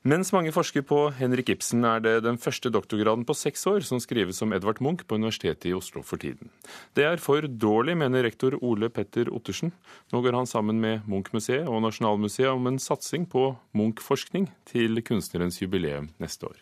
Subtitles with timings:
[0.00, 3.98] Mens mange forsker på Henrik Ibsen, er det den første doktorgraden på seks år som
[4.00, 6.48] skrives om Edvard Munch på Universitetet i Oslo for tiden.
[6.96, 9.74] Det er for dårlig, mener rektor Ole Petter Ottersen.
[10.08, 15.60] Nå går han sammen med Munch-museet og Nasjonalmuseet om en satsing på Munch-forskning til kunstnerens
[15.60, 16.56] jubileum neste år.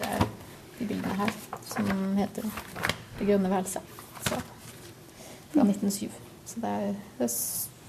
[0.00, 0.26] Det er
[0.80, 1.30] de bildene her
[1.62, 3.86] som heter 'Det grønne værelset'.
[5.54, 6.10] Fra 1907.
[6.44, 6.94] Så det er,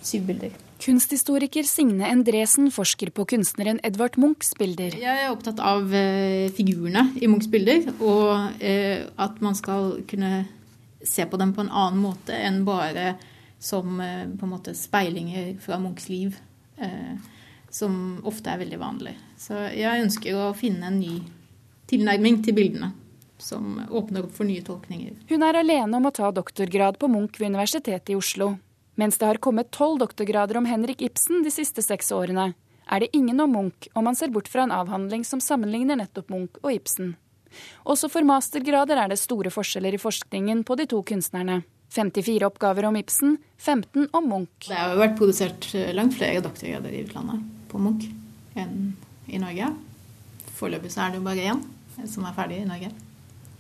[0.07, 0.55] syv bilder.
[0.81, 4.97] Kunsthistoriker Signe Endresen forsker på kunstneren Edvard Munchs bilder.
[4.99, 10.43] Jeg er opptatt av eh, figurene i Munchs bilder, og eh, at man skal kunne
[11.05, 13.13] se på dem på en annen måte enn bare
[13.61, 16.35] som eh, på en måte speilinger fra Munchs liv,
[17.71, 19.13] som ofte er veldig vanlig.
[19.39, 21.21] Så jeg ønsker å finne en ny
[21.87, 22.91] tilnærming til bildene.
[23.39, 25.15] Som åpner opp for nye tolkninger.
[25.27, 28.53] Hun er alene om å ta doktorgrad på Munch ved Universitetet i Oslo.
[28.95, 32.53] Mens det har kommet tolv doktorgrader om Henrik Ibsen de siste seks årene,
[32.85, 36.29] er det ingen om Munch om man ser bort fra en avhandling som sammenligner nettopp
[36.31, 37.15] Munch og Ibsen.
[37.87, 41.63] Også for mastergrader er det store forskjeller i forskningen på de to kunstnerne.
[41.95, 44.67] 54 oppgaver om Ibsen, 15 om Munch.
[44.67, 48.07] Det har vært produsert langt flere doktorgrader i utlandet på Munch
[48.59, 48.95] enn
[49.31, 49.71] i Norge.
[50.55, 51.63] Foreløpig er det jo bare én
[52.11, 52.91] som er ferdig i Norge,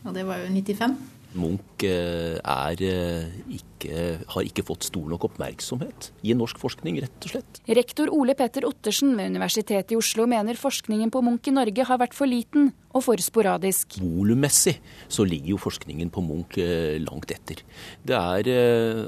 [0.03, 0.95] og det var jo 95.
[1.39, 3.99] Munch eh, er eh, ikke,
[4.31, 7.59] har ikke fått stor nok oppmerksomhet i norsk forskning, rett og slett.
[7.67, 12.01] Rektor Ole Petter Ottersen ved Universitetet i Oslo mener forskningen på Munch i Norge har
[12.01, 13.97] vært for liten og for sporadisk.
[13.99, 14.77] Volummessig
[15.11, 17.61] så ligger jo forskningen på Munch eh, langt etter.
[18.05, 18.49] Det er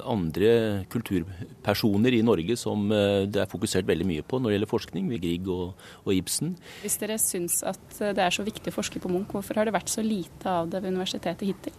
[0.08, 0.52] andre
[0.92, 5.24] kulturpersoner i Norge som det er fokusert veldig mye på når det gjelder forskning, ved
[5.24, 6.56] Grieg og, og Ibsen.
[6.84, 9.78] Hvis dere syns at det er så viktig å forske på Munch, hvorfor har det
[9.78, 11.78] vært så lite av det ved universitetet hittil?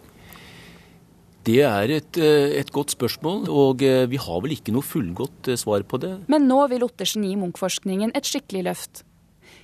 [1.49, 5.49] Det er et, eh, et, godt spørsmål, og eh, vi har vel ikke noe fullgodt
[5.49, 6.11] eh, svar på det.
[6.29, 9.01] Men nå vil Ottersen gi Munch-forskningen et skikkelig løft.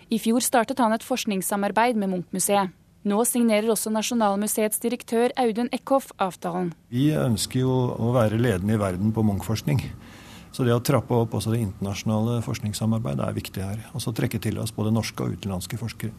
[0.09, 2.73] I fjor startet han et forskningssamarbeid med Munch-museet.
[3.05, 6.73] Nå signerer også Nasjonalmuseets direktør Audun Eckhoff avtalen.
[6.89, 9.84] Vi ønsker jo å være ledende i verden på Munch-forskning.
[10.56, 13.89] Så det å trappe opp også det internasjonale forskningssamarbeidet er viktig her.
[13.93, 16.17] Og så trekke til oss både norske og utenlandske forskere.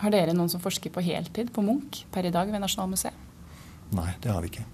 [0.00, 3.26] Har dere noen som forsker på heltid på Munch per i dag ved Nasjonalmuseet?
[3.96, 4.66] Nei, det har vi ikke.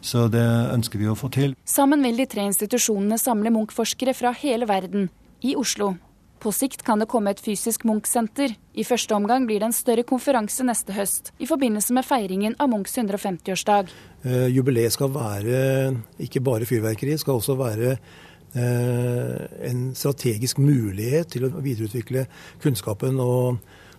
[0.00, 1.54] Så det ønsker vi å få til.
[1.68, 5.08] Sammen vil de tre institusjonene samle Munch-forskere fra hele verden
[5.44, 5.94] i Oslo.
[6.38, 8.54] På sikt kan det komme et fysisk Munch-senter.
[8.78, 12.70] I første omgang blir det en større konferanse neste høst, i forbindelse med feiringen av
[12.70, 13.90] Munchs 150-årsdag.
[14.22, 15.58] Eh, jubileet skal være
[16.22, 17.96] ikke bare fyrverkeri, det skal også være
[18.54, 22.28] eh, en strategisk mulighet til å videreutvikle
[22.62, 23.58] kunnskapen og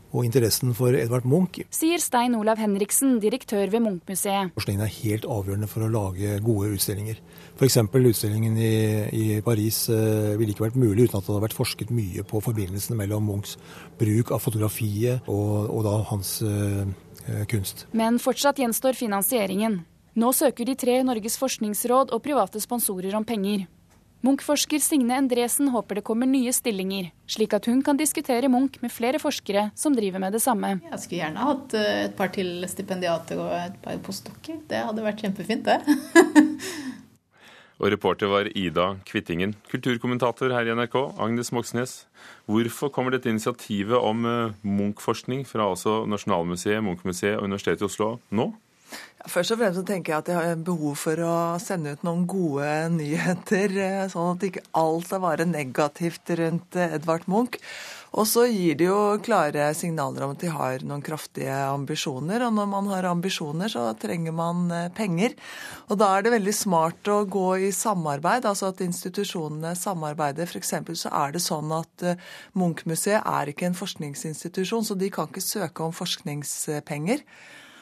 [0.09, 1.61] og interessen for Edvard Munch.
[1.73, 4.53] Sier Stein Olav Henriksen, direktør ved Munch-museet.
[4.57, 7.19] Forskningen er helt avgjørende for å lage gode utstillinger.
[7.59, 7.77] F.eks.
[7.83, 8.73] utstillingen i,
[9.13, 12.41] i Paris eh, ville ikke vært mulig uten at det hadde vært forsket mye på
[12.45, 13.57] forbindelsene mellom Munchs
[13.99, 16.83] bruk av fotografiet og, og da hans eh,
[17.29, 17.85] eh kunst.
[17.93, 19.81] Men fortsatt gjenstår finansieringen.
[20.19, 23.67] Nå søker de tre Norges forskningsråd og private sponsorer om penger.
[24.19, 28.91] Munch-forsker Signe Endresen håper det kommer nye stillinger, slik at hun kan diskutere Munch med
[28.91, 30.73] flere forskere som driver med det samme.
[30.89, 34.59] Jeg skulle gjerne hatt eh, et par til stipendiater og et par postdokker.
[34.67, 35.79] Det hadde vært kjempefint, det.
[37.79, 39.55] og reporter var Ida Kvittingen.
[39.71, 42.01] Kulturkommentator her i NRK, Agnes Moxnes.
[42.43, 48.17] Hvorfor kommer dette initiativet om eh, Munch-forskning fra altså Nasjonalmuseet, Munch-museet og Universitetet i Oslo
[48.35, 48.51] nå?
[49.27, 52.69] Først og fremst tenker jeg at jeg har behov for å sende ut noen gode
[52.93, 57.59] nyheter, eh, sånn at ikke alt er bare negativt rundt eh, Edvard Munch.
[58.15, 62.47] Og så gir de jo klare signaler om at de har noen kraftige ambisjoner.
[62.47, 65.35] Og når man har ambisjoner, så trenger man eh, penger.
[65.91, 70.47] Og da er det veldig smart å gå i samarbeid, altså at institusjonene samarbeider.
[70.47, 70.73] F.eks.
[71.03, 72.09] så er det sånn at
[72.57, 77.27] Munch-museet er ikke en forskningsinstitusjon, så de kan ikke søke om forskningspenger.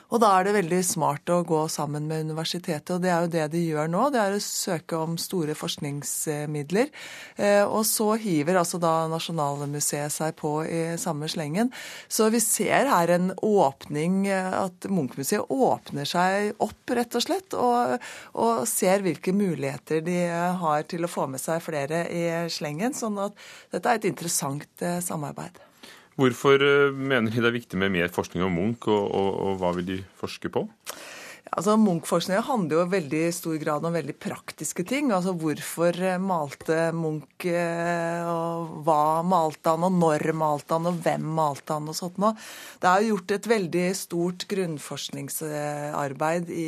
[0.08, 3.32] Og da er det veldig smart å gå sammen med universitetet, og det er jo
[3.34, 4.06] det de gjør nå.
[4.14, 6.94] Det er å søke om store forskningsmidler.
[7.36, 11.74] Eh, og så hiver altså da Nasjonalmuseet seg på i samme slengen.
[12.08, 17.56] Så vi ser her en åpning, at at Munchmuseet åpner seg opp, rett og slett,
[17.58, 17.98] og,
[18.40, 20.20] og ser hvilke muligheter de
[20.62, 22.96] har til å få med seg flere i slengen.
[22.98, 23.38] Sånn at
[23.74, 25.67] dette er et interessant eh, samarbeid.
[26.18, 29.60] Hvorfor eh, mener de det er viktig med mer forskning om Munch, og, og, og
[29.62, 30.66] hva vil de forske på?
[31.56, 35.12] Altså, Munch-forskninga handler jo i veldig stor grad om veldig praktiske ting.
[35.16, 41.00] Altså hvorfor eh, malte Munch, eh, og hva malte han, og når malte han, og
[41.06, 42.34] hvem malte han, og sånt noe.
[42.82, 46.68] Det er jo gjort et veldig stort grunnforskningsarbeid i,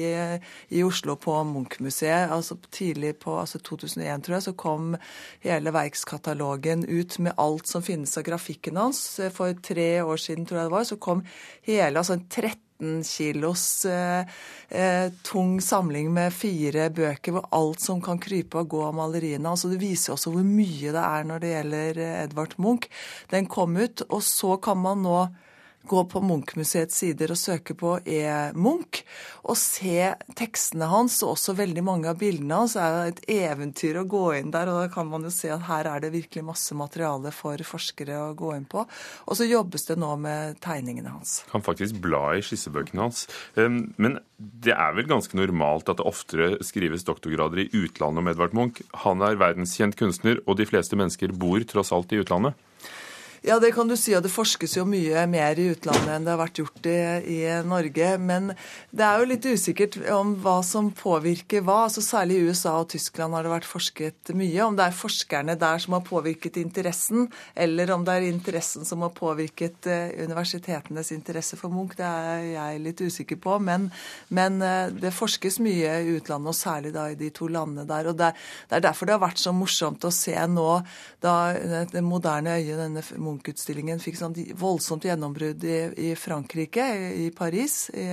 [0.77, 2.31] i Oslo på Munch-museet.
[2.31, 4.95] Altså tidlig på altså 2001, tror jeg, så kom
[5.43, 9.03] hele verkskatalogen ut med alt som finnes av grafikken hans.
[9.35, 11.27] For tre år siden, tror jeg det var, så kom
[11.67, 14.25] hele altså 13 15 kilos eh,
[14.69, 19.49] eh, tung samling med fire bøker hvor alt som kan krype og gå av maleriene.
[19.49, 22.89] Altså det viser også hvor mye det er når det gjelder eh, Edvard Munch.
[23.29, 25.27] Den kom ut, og så kan man nå
[25.89, 28.99] gå på Munch-museets sider og søke på E-Munch
[29.49, 32.75] og se tekstene hans, og også veldig mange av bildene hans.
[32.77, 35.65] Det er et eventyr å gå inn der, og da kan man jo se at
[35.65, 38.83] her er det virkelig masse materiale for forskere å gå inn på.
[39.25, 41.39] Og så jobbes det nå med tegningene hans.
[41.49, 43.25] Kan faktisk bla i skissebøkene hans.
[43.57, 48.53] Men det er vel ganske normalt at det oftere skrives doktorgrader i utlandet om Edvard
[48.57, 48.83] Munch.
[49.07, 52.53] Han er verdenskjent kunstner, og de fleste mennesker bor tross alt i utlandet.
[53.41, 56.33] Ja, det kan du si, og det forskes jo mye mer i utlandet enn det
[56.33, 56.95] har vært gjort i,
[57.37, 58.07] i, Norge.
[58.19, 58.49] Men
[58.91, 61.85] det er jo litt usikkert om hva som påvirker hva.
[61.85, 64.59] altså Særlig i USA og Tyskland har det vært forsket mye.
[64.65, 69.05] Om det er forskerne der som har påvirket interessen, eller om det er interessen som
[69.07, 73.55] har påvirket uh, universitetenes interesse for Munch, det er jeg litt usikker på.
[73.63, 73.87] Men,
[74.35, 78.11] men uh, det forskes mye i utlandet, og særlig da i de to landene der.
[78.11, 78.33] og Det,
[78.67, 80.69] det er derfor det har vært så morsomt å se nå
[81.23, 81.35] da
[81.87, 85.79] det moderne øyet, denne Munch-utstillingen fikk sånn voldsomt gjennombrudd i,
[86.09, 88.09] i Frankrike, i, i Paris, i,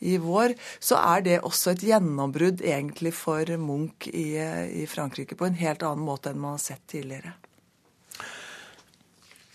[0.00, 4.32] i, vår, så er det også et gjennombrudd egentlig for Munch i,
[4.82, 7.36] i Frankrike på en helt annen måte enn man har sett tidligere.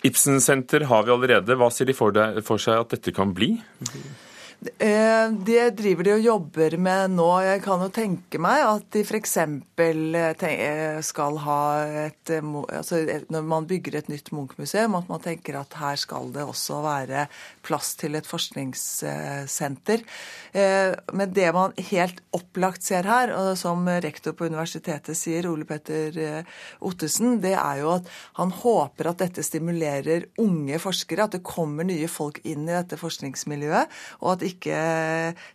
[0.01, 1.55] Ibsen-senter har vi allerede.
[1.57, 3.53] Hva ser de for, deg, for seg at dette kan bli?
[3.85, 4.30] Eh,
[4.61, 7.27] det driver de og jobber med nå.
[7.41, 9.33] Jeg kan jo tenke meg at de f.eks.
[9.81, 11.61] Eh, eh, skal ha
[12.05, 12.99] et altså
[13.33, 17.25] Når man bygger et nytt Munch-museum, at man tenker at her skal det også være
[17.65, 20.05] plass til et forskningssenter.
[20.53, 26.45] Men det man helt opplagt ser her, og som rektor på universitetet sier, Ole Petter
[26.85, 31.87] Ottesen, det er jo at han håper at dette stimulerer unge forskere, at det kommer
[31.87, 33.99] nye folk inn i dette forskningsmiljøet.
[34.21, 34.50] og at ikke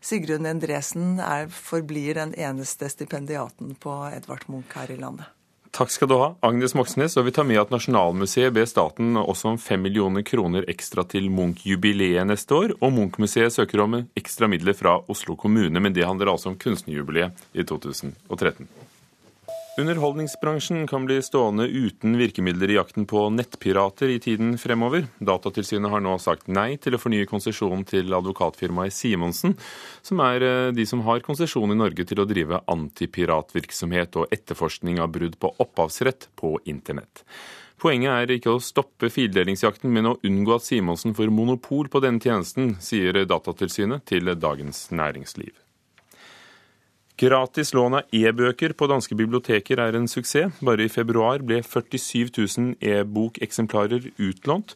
[0.00, 5.32] Sigrun Endresen er, forblir den eneste stipendiaten på Edvard Munch her i landet.
[5.76, 7.18] Takk skal du ha, Agnes Moxnes.
[7.20, 11.28] Og vi tar med at Nasjonalmuseet ber staten også om fem millioner kroner ekstra til
[11.28, 12.72] Munch-jubileet neste år.
[12.80, 17.44] Og Munch-museet søker om ekstra midler fra Oslo kommune, men det handler altså om kunstnerjubileet
[17.52, 18.70] i 2013.
[19.76, 25.04] Underholdningsbransjen kan bli stående uten virkemidler i jakten på nettpirater i tiden fremover.
[25.20, 29.52] Datatilsynet har nå sagt nei til å fornye konsesjonen til advokatfirmaet Simonsen,
[30.00, 35.02] som er eh, de som har konsesjon i Norge til å drive antipiratvirksomhet og etterforskning
[35.04, 37.26] av brudd på opphavsrett på internett.
[37.76, 42.24] Poenget er ikke å stoppe fildelingsjakten, men å unngå at Simonsen får monopol på denne
[42.24, 45.65] tjenesten, sier Datatilsynet til Dagens Næringsliv.
[47.16, 50.58] Gratis lån av e-bøker på danske biblioteker er en suksess.
[50.60, 54.74] Bare i februar ble 47 000 e-bokeksemplarer utlånt.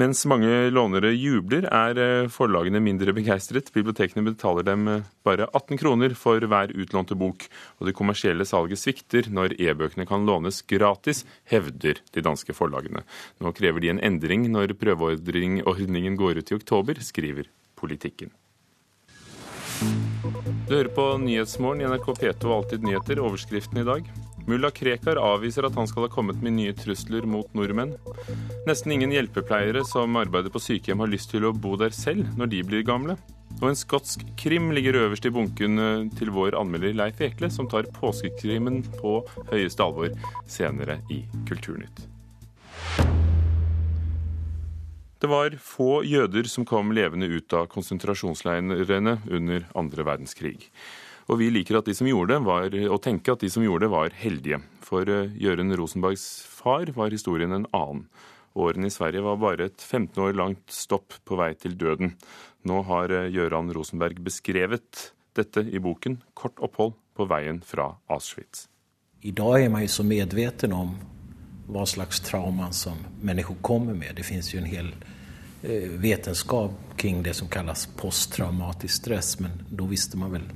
[0.00, 3.68] Mens mange lånere jubler, er eh, forlagene mindre begeistret.
[3.74, 7.44] Bibliotekene betaler dem eh, bare 18 kroner for hver utlånte bok.
[7.76, 13.04] Og det kommersielle salget svikter når e-bøkene kan lånes gratis, hevder de danske forlagene.
[13.44, 18.32] Nå krever de en endring når prøveordningen går ut i oktober, skriver Politikken.
[20.72, 23.18] Du hører på Nyhetsmorgen i NRK P2 og Alltid nyheter.
[23.20, 24.06] Overskriften i dag.
[24.48, 27.92] Mulla Krekar avviser at han skal ha kommet med nye trusler mot nordmenn.
[28.64, 32.48] Nesten ingen hjelpepleiere som arbeider på sykehjem har lyst til å bo der selv når
[32.54, 33.18] de blir gamle.
[33.58, 37.68] Og en skotsk krim ligger øverst i bunken eh, til vår anmelder Leif Ekle, som
[37.68, 39.18] tar påskekrimen på
[39.52, 40.08] høyeste alvor
[40.48, 41.20] senere i
[41.50, 42.06] Kulturnytt.
[45.22, 50.56] Det var få jøder som kom levende ut av konsentrasjonsleirene under andre verdenskrig.
[51.30, 53.86] Og vi liker at de som gjorde det, var, å tenke at de som gjorde
[53.86, 54.58] det, var heldige.
[54.82, 58.08] For eh, Jørund Rosenbergs far var historien en annen.
[58.58, 62.16] Årene i Sverige var bare et 15 år langt stopp på vei til døden.
[62.66, 68.66] Nå har eh, Gøran Rosenberg beskrevet dette i boken 'Kort opphold på veien fra Auschwitz'.
[69.22, 70.96] I dag er man jo så medveten om
[71.66, 74.16] hva slags trauman som mennesker kommer med.
[74.16, 74.90] Det finnes jo en hel
[75.62, 80.46] eh, vetenskap kring det som kalles posttraumatisk stress, men da visste man vel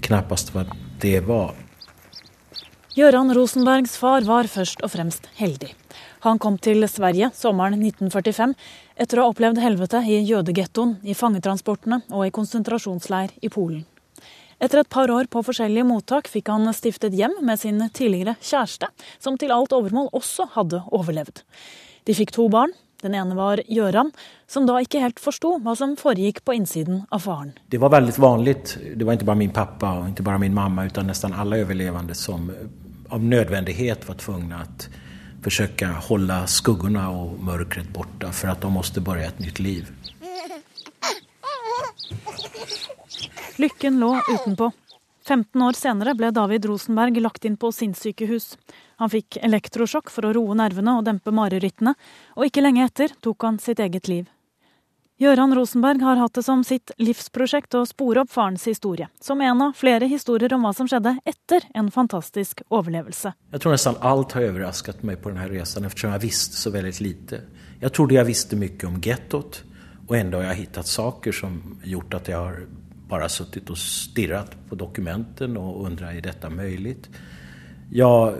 [0.00, 0.66] knappast hva
[1.00, 1.54] det var.
[2.96, 5.70] Gøran Rosenbergs far var først og fremst heldig.
[6.26, 8.52] Han kom til Sverige sommeren 1945
[9.00, 13.86] etter å ha opplevd helvete i jødegettoen, i fangetransportene og i konsentrasjonsleir i Polen.
[14.60, 18.90] Etter et par år på forskjellige mottak fikk han stiftet hjem med sin tidligere kjæreste,
[19.16, 21.40] som til alt overmål også hadde overlevd.
[22.04, 22.74] De fikk to barn.
[23.00, 24.10] Den ene var Gjøran,
[24.44, 27.54] som da ikke helt forsto hva som foregikk på innsiden av faren.
[27.72, 28.56] Det var veldig vanlig.
[28.92, 32.16] Det var ikke bare min pappa og ikke bare min mamma, men nesten alle overlevende
[32.18, 32.50] som
[33.10, 35.08] av nødvendighet var tvungne til å
[35.46, 39.88] forsøke å holde skuggene og mørket borte, for at de måtte begynne et nytt liv.
[43.60, 44.72] Lykken lå utenpå.
[45.28, 48.54] 15 år senere ble David Rosenberg lagt inn på sinnssykehus.
[48.96, 51.92] Han fikk elektrosjokk for å roe nervene og dempe marerittene,
[52.40, 54.30] og ikke lenge etter tok han sitt eget liv.
[55.20, 59.66] Gøran Rosenberg har hatt det som sitt livsprosjekt å spore opp farens historie, som en
[59.68, 63.36] av flere historier om hva som skjedde etter en fantastisk overlevelse.
[63.52, 66.98] Jeg tror nesten alt har overrasket meg på denne reisen, ettersom jeg visste så veldig
[67.04, 67.44] lite.
[67.84, 69.66] Jeg trodde jeg visste mye om gettoet,
[70.08, 72.62] og enda har jeg funnet saker som har gjort at jeg har
[73.10, 77.08] bare suttit og stirret på dokumenten og undret er dette möjligt?
[77.90, 78.34] Jeg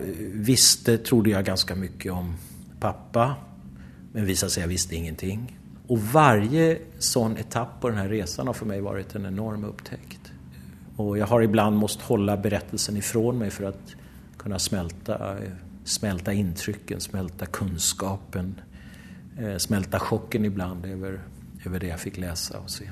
[0.46, 2.34] visste, trodde jeg, ganske mye om
[2.80, 3.26] pappa,
[4.12, 5.48] men visade sig jeg visste ingenting.
[5.90, 6.66] Og varje
[7.02, 10.30] sånn etapp på denne resan har for meg vært en enorm upptäckt.
[11.00, 13.94] Og jeg har ibland måste holde berettelsen ifrån meg for att
[14.36, 15.36] kunne smälta,
[15.84, 18.60] smälta intrycken, smälta kunskapen,
[19.58, 21.20] smälta chocken sjokken över,
[21.66, 22.88] over det jeg fikk läsa og se.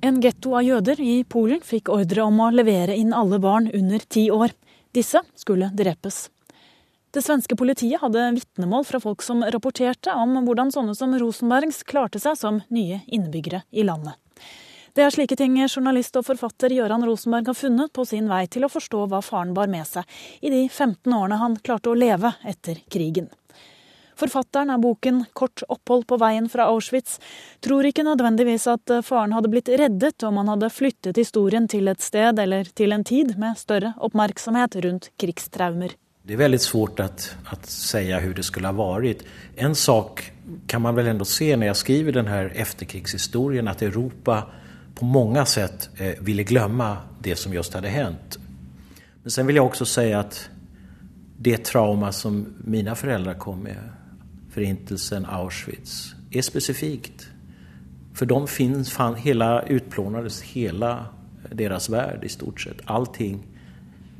[0.00, 4.02] En getto av jøder i Polen fikk ordre om å levere inn alle barn under
[4.06, 4.52] ti år.
[4.94, 6.28] Disse skulle drepes.
[7.10, 12.22] Det svenske politiet hadde vitnemål fra folk som rapporterte om hvordan sånne som Rosenbergs klarte
[12.22, 14.14] seg som nye innbyggere i landet.
[14.94, 18.68] Det er slike ting journalist og forfatter Gøran Rosenberg har funnet på sin vei til
[18.68, 20.06] å forstå hva faren bar med seg
[20.38, 23.32] i de 15 årene han klarte å leve etter krigen.
[24.18, 27.20] Forfatteren av boken 'Kort opphold på veien fra Auschwitz'
[27.62, 31.86] tror ikke nødvendigvis at eh, faren hadde blitt reddet om han hadde flyttet historien til
[31.86, 35.94] et sted eller til en tid med større oppmerksomhet rundt krigstraumer.
[36.26, 37.06] Det er veldig svårt å
[37.62, 39.22] si hvordan det skulle ha vært.
[39.56, 40.24] En sak
[40.66, 44.40] kan man vel se når jeg skriver denne efterkrigshistorien, at Europa
[44.98, 46.90] på mange sett eh, ville glemme
[47.22, 48.40] det som just hadde hendt.
[49.22, 50.42] Men sen vil jeg også si at
[51.38, 53.97] det trauma som mine foreldre kom med
[54.58, 57.28] förintelsen, Auschwitz, är specifikt.
[58.14, 61.06] För de finns, fan, hela, utplånades hela
[61.52, 62.76] deras värld i stort sett.
[62.84, 63.46] Allting.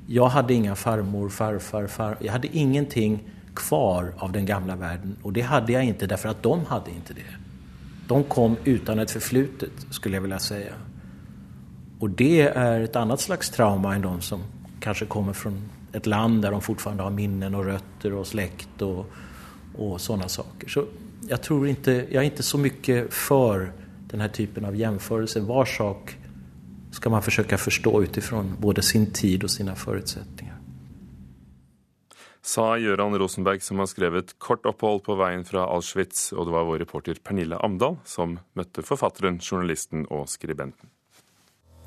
[0.07, 2.17] Jag hade inga farmor, farfar, far.
[2.21, 5.17] Jag hade ingenting kvar av den gamla världen.
[5.23, 7.35] Och det hade jag inte därför att de hade inte det.
[8.09, 10.73] De kom utan ett förflutet, skulle jag vilja säga.
[11.99, 14.43] Och det är ett annat slags trauma än de som
[14.81, 19.07] kanske kommer från ett land där de fortfarande har minnen och rötter och släkt och,
[19.79, 20.69] och sådana saker.
[20.69, 20.85] Så
[21.29, 23.73] jag tror inte, jag är inte så mycket för
[24.11, 25.41] den här typen av jämförelse.
[25.41, 26.17] Var sak
[26.91, 30.55] ska man försöka förstå utifrån både sin tid och sina förutsättningar.
[32.43, 36.65] Sa Gøran Rosenberg, som har skrevet 'Kort opphold på veien fra Auschwitz', og det var
[36.65, 40.89] vår reporter Pernille Amdal som møtte forfatteren, journalisten og skribenten.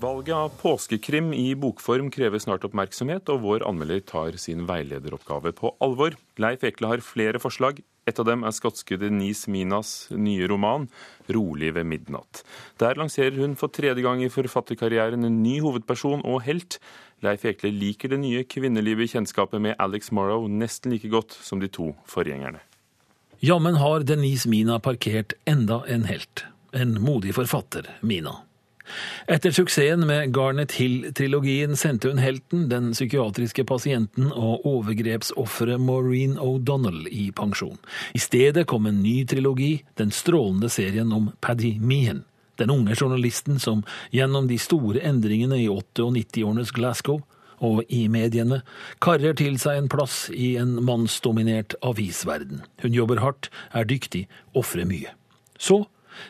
[0.01, 5.75] Valget av påskekrim i bokform krever snart oppmerksomhet, og vår anmelder tar sin veilederoppgave på
[5.83, 6.15] alvor.
[6.41, 7.83] Leif Ekle har flere forslag.
[8.09, 10.89] Et av dem er skotske Denise Minas nye roman
[11.29, 12.41] 'Rolig ved midnatt'.
[12.79, 16.79] Der lanserer hun for tredje gang i forfatterkarrieren en ny hovedperson og helt.
[17.21, 21.59] Leif Ekle liker det nye kvinnelivet i kjennskapet med Alex Morrow nesten like godt som
[21.59, 22.59] de to forgjengerne.
[23.39, 26.45] Jammen har Denise Mina parkert enda en helt.
[26.73, 28.41] En modig forfatter, Mina.
[29.31, 37.07] Etter suksessen med Garnet Hill-trilogien sendte hun helten, den psykiatriske pasienten og overgrepsofferet Maureen O'Donnell
[37.11, 37.79] i pensjon.
[38.13, 42.25] I stedet kom en ny trilogi, den strålende serien om Paddy Meehan.
[42.59, 47.21] Den unge journalisten som gjennom de store endringene i 80- og 90-årenes Glasgow
[47.61, 48.61] og i mediene
[49.03, 52.63] karrer til seg en plass i en mannsdominert avisverden.
[52.81, 55.13] Hun jobber hardt, er dyktig, ofrer mye.
[55.61, 55.83] Så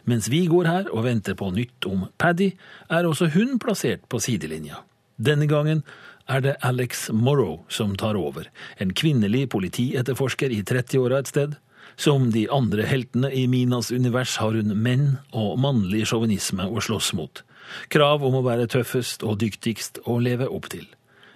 [0.10, 2.52] mens vi går her og venter på nytt om Paddy,
[2.90, 4.84] er også hun plassert på sidelinja.
[5.22, 5.84] Denne gangen
[6.32, 11.60] er det Alex Morrow som tar over, en kvinnelig politietterforsker i 30-åra et sted.
[12.00, 17.12] Som de andre heltene i Minas univers har hun menn og mannlig sjåvinisme å slåss
[17.18, 17.44] mot.
[17.92, 20.88] Krav om å være tøffest og dyktigst å leve opp til.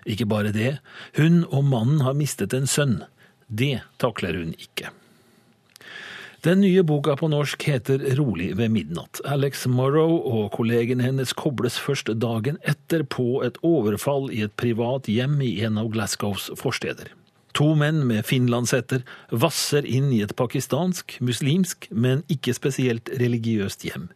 [0.05, 0.77] Ikke bare det,
[1.19, 3.01] hun og mannen har mistet en sønn.
[3.47, 4.93] Det takler hun ikke.
[6.45, 9.17] Den nye boka på norsk heter Rolig ved midnatt.
[9.25, 15.09] Alex Morrow og kollegen hennes kobles først dagen etter på et overfall i et privat
[15.09, 17.09] hjem i en av Glasgows forsteder.
[17.57, 24.11] To menn med finlandshetter vasser inn i et pakistansk, muslimsk, men ikke spesielt religiøst hjem.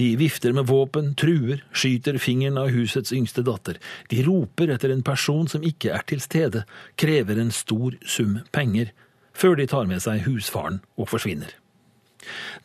[0.00, 3.76] De vifter med våpen, truer, skyter fingeren av husets yngste datter.
[4.08, 6.64] De roper etter en person som ikke er til stede,
[6.96, 8.96] krever en stor sum penger,
[9.36, 11.52] før de tar med seg husfaren og forsvinner.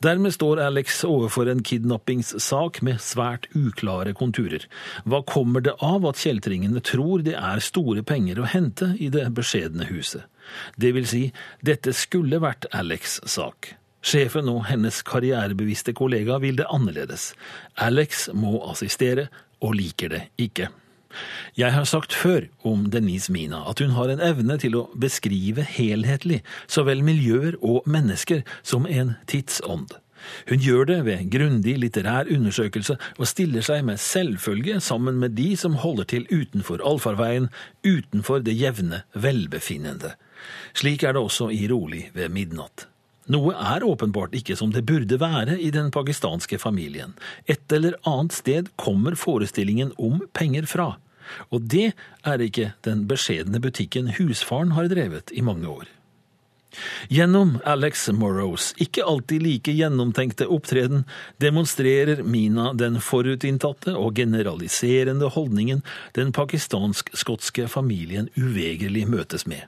[0.03, 4.65] Dermed står Alex overfor en kidnappingssak med svært uklare konturer.
[5.05, 9.27] Hva kommer det av at kjeltringene tror det er store penger å hente i det
[9.37, 10.25] beskjedne huset?
[10.75, 11.23] Det vil si,
[11.61, 13.75] dette skulle vært Alex' sak.
[14.01, 17.31] Sjefen og hennes karrierebevisste kollega vil det annerledes.
[17.77, 19.29] Alex må assistere,
[19.61, 20.71] og liker det ikke.
[21.57, 25.65] Jeg har sagt før om Denise Mina at hun har en evne til å beskrive
[25.65, 29.97] helhetlig så vel miljøer og mennesker som en tidsånd.
[30.49, 35.55] Hun gjør det ved grundig litterær undersøkelse og stiller seg med selvfølge sammen med de
[35.57, 37.49] som holder til utenfor allfarveien,
[37.81, 40.15] utenfor det jevne velbefinnende.
[40.77, 42.90] Slik er det også i Rolig ved midnatt.
[43.29, 47.13] Noe er åpenbart ikke som det burde være i den pakistanske familien.
[47.45, 50.95] Et eller annet sted kommer forestillingen om penger fra.
[51.53, 51.91] Og det
[52.27, 55.89] er ikke den beskjedne butikken husfaren har drevet i mange år.
[57.11, 61.03] Gjennom Alex Morrows ikke alltid like gjennomtenkte opptreden
[61.43, 65.83] demonstrerer Mina den forutinntatte og generaliserende holdningen
[66.15, 69.67] den pakistansk-skotske familien uvegerlig møtes med.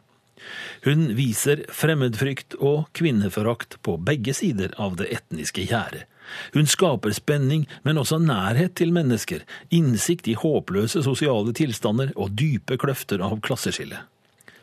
[0.83, 6.05] Hun viser fremmedfrykt og kvinneforakt på begge sider av det etniske gjerdet.
[6.53, 9.43] Hun skaper spenning, men også nærhet til mennesker,
[9.75, 13.99] innsikt i håpløse sosiale tilstander og dype kløfter av klasseskille.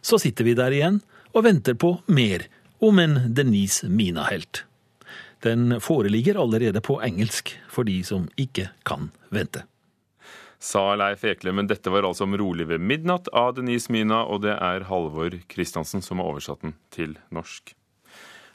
[0.01, 1.03] Så sitter vi der igjen
[1.35, 2.47] og venter på mer
[2.81, 4.65] om en Denise Mina-helt.
[5.45, 9.65] Den foreligger allerede på engelsk for de som ikke kan vente
[10.61, 11.55] sa Leif Ekle.
[11.57, 15.40] Men dette var altså om Rolig ved midnatt av Denise Mina, og det er Halvor
[15.50, 17.75] Christiansen som har oversatt den til norsk.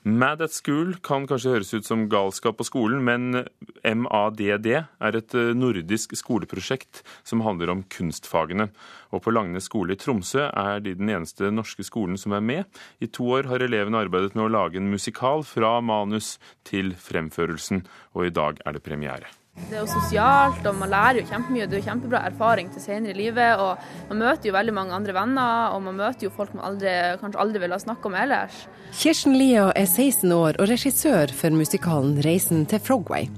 [0.06, 3.40] Mad at School kan kanskje høres ut som galskap på skolen, men
[3.82, 8.68] MADD er et eh, nordisk skoleprosjekt som handler om kunstfagene.
[9.10, 12.70] Og på Langnes skole i Tromsø er de den eneste norske skolen som er med.
[13.02, 16.36] I to år har elevene arbeidet med å lage en musikal fra manus
[16.70, 17.82] til fremførelsen,
[18.14, 19.34] og i dag er det premiere.
[19.56, 21.66] Det er jo sosialt, og man lærer jo kjempemye.
[21.66, 23.58] Det er jo kjempebra erfaring til senere i livet.
[23.58, 23.80] og
[24.12, 27.40] Man møter jo veldig mange andre venner, og man møter jo folk man aldri, kanskje
[27.42, 28.66] aldri ville ha snakka med ellers.
[28.96, 33.30] Kirsten Lia er 16 år og regissør for musikalen 'Reisen til Frogway'.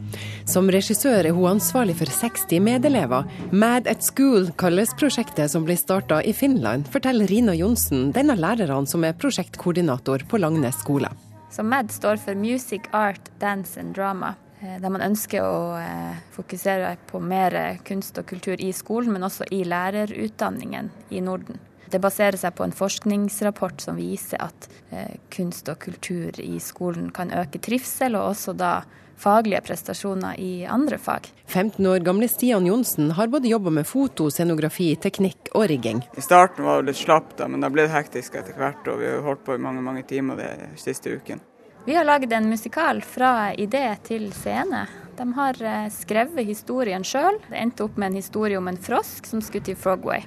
[0.45, 3.23] Som regissør er hun ansvarlig for 60 medelever.
[3.51, 8.37] Mad at School kalles prosjektet som ble starta i Finland, forteller Rina Johnsen, den av
[8.37, 11.09] lærerne som er prosjektkoordinator på Langnes skole.
[11.49, 14.35] Så MAD står for Music, Art, Dance and Drama.
[14.61, 19.27] Eh, der man ønsker å eh, fokusere på mer kunst og kultur i skolen, men
[19.27, 21.59] også i lærerutdanningen i Norden.
[21.87, 27.11] Det baserer seg på en forskningsrapport som viser at eh, kunst og kultur i skolen
[27.15, 28.79] kan øke trivsel, og også da
[29.17, 31.29] faglige prestasjoner i andre fag.
[31.47, 36.01] 15 år gamle Stian Johnsen har både jobba med foto, scenografi, teknikk og rigging.
[36.17, 39.23] I starten var det litt slapt, men det ble hektisk etter hvert, og vi har
[39.25, 41.45] holdt på i mange mange timer de siste ukene.
[41.87, 44.81] Vi har lagd en musikal fra idé til scene.
[45.15, 47.37] De har eh, skrevet historien sjøl.
[47.47, 50.25] Det endte opp med en historie om en frosk som skulle til Frogway.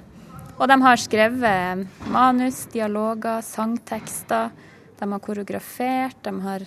[0.57, 4.49] Og de har skrevet manus, dialoger, sangtekster.
[4.97, 6.65] De har koreografert, de har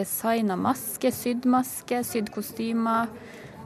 [0.00, 3.10] designa maske, sydd maske, sydd kostymer.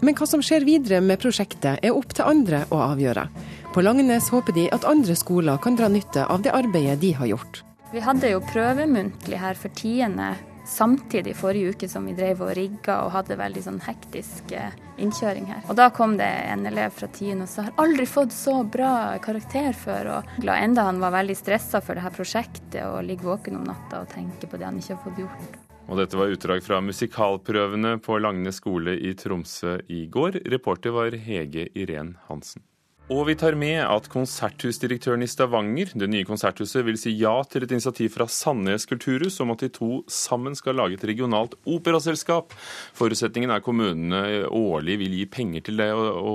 [0.02, 3.28] Men hva som skjer videre med prosjektet er opp til andre å avgjøre.
[3.70, 7.30] På Langnes håper de at andre skoler kan dra nytte av det arbeidet de har
[7.30, 7.62] gjort.
[7.94, 10.32] Vi hadde jo prøvemuntlig her for tiende
[10.66, 15.48] samtidig forrige uke som vi drev og rigga og hadde veldig sånn hektisk eh, innkjøring
[15.50, 15.62] her.
[15.68, 19.16] Og da kom det en elev fra tiende og sa har aldri fått så bra
[19.24, 20.10] karakter før.
[20.18, 23.68] Og glad enda han var veldig stressa for det her prosjektet og ligger våken om
[23.68, 25.62] natta og tenker på det han ikke har fått gjort.
[25.84, 30.40] Og dette var utdrag fra musikalprøvene på Lagne skole i Tromsø i går.
[30.48, 32.64] Reporter var Hege Irén Hansen.
[33.12, 37.66] Og vi tar med at konserthusdirektøren i Stavanger, det nye konserthuset, vil si ja til
[37.66, 42.56] et initiativ fra Sandnes kulturhus om at de to sammen skal lage et regionalt operaselskap.
[42.96, 46.34] Forutsetningen er kommunene årlig vil gi penger til det å, å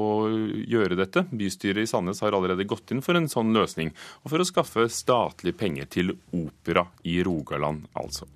[0.62, 1.26] gjøre dette.
[1.34, 3.90] Bystyret i Sandnes har allerede gått inn for en sånn løsning,
[4.22, 8.30] og for å skaffe statlige penger til opera i Rogaland, altså.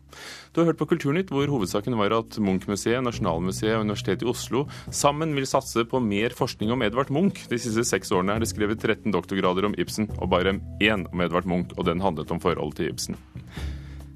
[0.54, 4.66] Du har hørt på Kulturnytt, hvor hovedsaken var at Munch-museet, Nasjonalmuseet og Universitetet i Oslo
[4.94, 7.46] sammen vil satse på mer forskning om Edvard Munch.
[7.50, 11.22] De siste seks årene er det skrevet 13 doktorgrader om Ibsen, og bare én om
[11.22, 13.20] Edvard Munch, og den handlet om forholdet til Ibsen.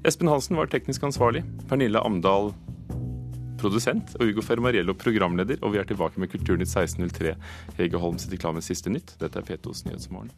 [0.06, 1.44] Espen Hansen var teknisk ansvarlig.
[1.68, 2.54] Pernille Amdal
[3.58, 5.58] produsent og Ugo Fermariello programleder.
[5.60, 7.34] Og vi er tilbake med Kulturnytt 1603.
[7.76, 9.16] Hege Holm sitter klar med siste nytt.
[9.20, 10.30] Dette er P2s Nyhetsmorgen.